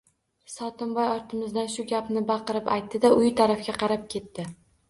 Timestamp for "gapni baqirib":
1.93-2.73